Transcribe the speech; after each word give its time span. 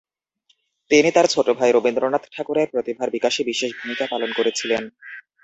তিনি 0.91 1.09
তার 1.11 1.27
ছোটোভাই 1.27 1.71
রবীন্দ্রনাথ 1.71 2.23
ঠাকুরের 2.33 2.67
প্রতিভার 2.73 3.07
বিকাশে 3.09 3.41
বিশেষ 3.49 3.71
ভূমিকা 3.79 4.05
পালন 4.07 4.29
করেছিলেন। 4.37 4.83